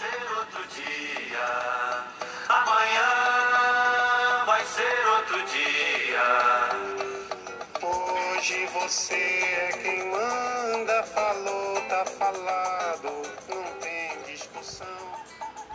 ser 0.00 0.22
outro 0.38 0.62
dia. 0.74 1.48
Amanhã 2.48 3.10
vai 4.46 4.64
ser 4.64 5.06
outro 5.18 5.38
dia. 5.46 6.26
Hoje 7.82 8.66
você 8.72 9.14
é 9.14 9.70
quem 9.82 10.10
manda, 10.10 11.02
falou, 11.02 11.80
tá 11.88 12.04
falado, 12.06 13.10
não 13.48 13.64
tem 13.80 14.34
discussão. 14.34 14.86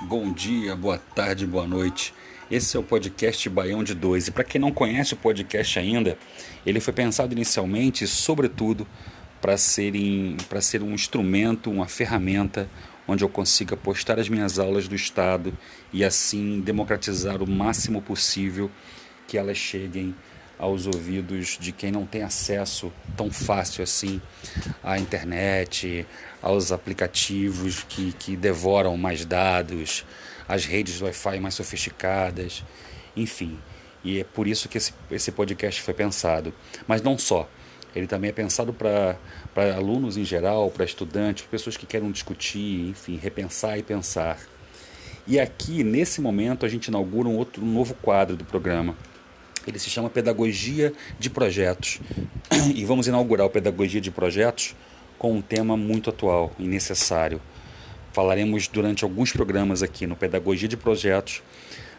Bom 0.02 0.32
dia, 0.32 0.76
boa 0.76 0.98
tarde, 0.98 1.46
boa 1.46 1.68
noite. 1.68 2.14
Esse 2.50 2.78
é 2.78 2.80
o 2.80 2.84
podcast 2.84 3.48
Baião 3.50 3.84
de 3.84 3.94
Dois. 3.94 4.28
E 4.28 4.32
para 4.32 4.44
quem 4.44 4.60
não 4.60 4.72
conhece 4.72 5.14
o 5.14 5.18
podcast 5.18 5.78
ainda, 5.78 6.18
ele 6.66 6.80
foi 6.80 6.94
pensado 6.94 7.34
inicialmente, 7.34 8.08
sobretudo, 8.08 8.88
para 9.46 9.58
ser, 9.58 10.82
um 10.82 10.92
instrumento, 10.92 11.70
uma 11.70 11.88
ferramenta 11.88 12.68
onde 13.08 13.24
eu 13.24 13.30
consiga 13.30 13.78
postar 13.78 14.20
as 14.20 14.28
minhas 14.28 14.58
aulas 14.58 14.88
do 14.88 14.96
Estado 14.96 15.56
e 15.94 16.04
assim 16.04 16.60
democratizar 16.62 17.44
o 17.44 17.48
máximo 17.48 18.02
possível 18.02 18.72
que 19.28 19.38
elas 19.38 19.56
cheguem 19.56 20.16
aos 20.58 20.88
ouvidos 20.88 21.60
de 21.62 21.72
quem 21.72 21.92
não 21.92 22.08
tem 22.08 22.24
acesso 22.24 22.92
tão 23.16 23.30
fácil 23.30 23.84
assim 23.84 24.20
à 24.84 24.98
internet, 24.98 26.08
aos 26.42 26.72
aplicativos 26.72 27.86
que, 27.88 28.14
que 28.14 28.36
devoram 28.36 28.98
mais 28.98 29.26
dados, 29.26 30.04
às 30.48 30.66
redes 30.66 31.00
Wi-Fi 31.00 31.40
mais 31.40 31.54
sofisticadas, 31.54 32.64
enfim. 33.16 33.60
E 34.04 34.22
é 34.22 34.24
por 34.24 34.48
isso 34.48 34.68
que 34.68 34.80
esse, 34.80 34.92
esse 35.12 35.32
podcast 35.32 35.84
foi 35.84 35.94
pensado. 35.94 36.52
Mas 36.88 37.04
não 37.04 37.16
só. 37.16 37.48
Ele 37.96 38.08
também 38.08 38.30
é 38.30 38.34
pensado 38.34 38.74
para 38.74 39.18
alunos 39.76 40.18
em 40.18 40.26
geral, 40.26 40.70
para 40.70 40.84
estudantes, 40.84 41.46
pessoas 41.46 41.78
que 41.78 41.86
querem 41.86 42.12
discutir, 42.12 42.90
enfim, 42.90 43.16
repensar 43.16 43.80
e 43.80 43.84
pensar. 43.84 44.38
E 45.26 45.40
aqui, 45.40 45.84
nesse 45.84 46.20
momento, 46.20 46.66
a 46.66 46.70
gente 46.70 46.88
inaugura 46.88 47.30
um, 47.30 47.38
outro, 47.38 47.64
um 47.64 47.74
novo 47.74 47.94
quadro 47.96 48.36
do 48.36 48.44
programa. 48.44 48.96
Ele 49.66 49.80
se 49.80 49.90
chama 49.90 50.10
Pedagogia 50.10 50.94
de 51.18 51.30
Projetos. 51.30 52.00
E 52.76 52.86
vamos 52.86 53.08
inaugurar 53.08 53.48
o 53.48 53.50
Pedagogia 53.50 54.02
de 54.02 54.12
Projetos 54.12 54.76
com 55.18 55.34
um 55.34 55.42
tema 55.42 55.76
muito 55.78 56.10
atual 56.10 56.52
e 56.60 56.68
necessário. 56.68 57.42
Falaremos 58.14 58.68
durante 58.68 59.04
alguns 59.04 59.32
programas 59.32 59.82
aqui 59.82 60.06
no 60.06 60.16
Pedagogia 60.16 60.68
de 60.68 60.78
Projetos 60.78 61.42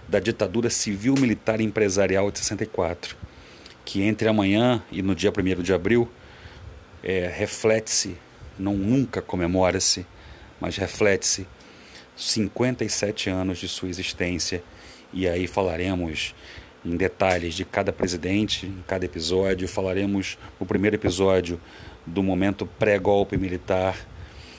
da 0.09 0.21
ditadura 0.21 0.71
civil-militar 0.71 1.61
e 1.61 1.65
empresarial 1.65 2.31
de 2.31 2.39
64 2.39 3.17
que 3.87 4.03
entre 4.03 4.29
amanhã 4.29 4.83
e 4.91 5.01
no 5.01 5.15
dia 5.15 5.31
1 5.31 5.63
de 5.63 5.73
abril 5.73 6.09
é, 7.05 7.33
reflete-se, 7.33 8.19
não 8.59 8.75
nunca 8.75 9.23
comemora-se, 9.23 10.05
mas 10.61 10.77
reflete-se 10.77 11.47
57 12.17 13.31
anos 13.31 13.59
de 13.59 13.69
sua 13.69 13.89
existência. 13.89 14.63
E 15.13 15.29
aí 15.29 15.47
falaremos 15.47 16.35
em 16.85 16.97
detalhes 16.97 17.55
de 17.55 17.65
cada 17.65 17.93
presidente, 17.93 18.67
em 18.67 18.83
cada 18.89 19.05
episódio. 19.05 19.69
Falaremos 19.69 20.37
no 20.59 20.67
primeiro 20.67 20.97
episódio 20.97 21.61
do 22.05 22.25
momento 22.25 22.67
pré-golpe 22.67 23.37
militar. 23.37 23.97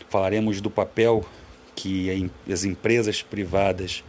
Falaremos 0.10 0.62
do 0.62 0.70
papel 0.70 1.26
que 1.76 2.32
as 2.50 2.64
empresas 2.64 3.22
privadas, 3.22 4.06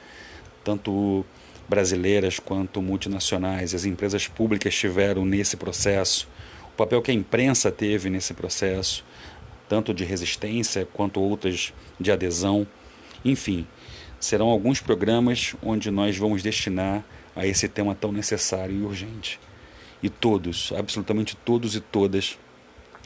tanto 0.62 1.26
brasileiras 1.68 2.38
quanto 2.38 2.80
multinacionais, 2.80 3.74
as 3.74 3.84
empresas 3.84 4.26
públicas 4.26 4.74
tiveram 4.74 5.24
nesse 5.24 5.56
processo, 5.56 6.28
o 6.64 6.76
papel 6.76 7.02
que 7.02 7.10
a 7.10 7.14
imprensa 7.14 7.70
teve 7.70 8.08
nesse 8.08 8.32
processo, 8.32 9.04
tanto 9.68 9.92
de 9.92 10.04
resistência 10.04 10.88
quanto 10.94 11.20
outras 11.20 11.74
de 12.00 12.10
adesão. 12.10 12.66
Enfim, 13.24 13.66
serão 14.18 14.48
alguns 14.48 14.80
programas 14.80 15.54
onde 15.62 15.90
nós 15.90 16.16
vamos 16.16 16.42
destinar 16.42 17.04
a 17.36 17.46
esse 17.46 17.68
tema 17.68 17.94
tão 17.94 18.10
necessário 18.10 18.74
e 18.74 18.82
urgente. 18.82 19.38
E 20.02 20.08
todos, 20.08 20.72
absolutamente 20.76 21.36
todos 21.36 21.76
e 21.76 21.80
todas, 21.80 22.38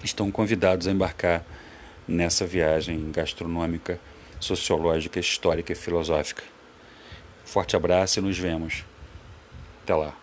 estão 0.05 0.31
convidados 0.31 0.87
a 0.87 0.93
embarcar 0.93 1.45
nessa 2.07 2.47
viagem 2.47 3.11
gastronômica, 3.11 3.99
sociológica, 4.39 5.19
histórica 5.19 5.73
e 5.73 5.77
filosófica. 5.77 6.52
Forte 7.45 7.77
abraço 7.77 8.19
e 8.19 8.23
nos 8.23 8.39
vemos. 8.39 8.85
Até 9.83 9.95
lá. 9.95 10.22